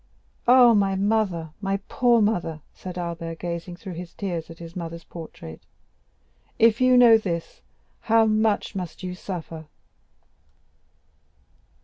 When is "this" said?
7.19-7.61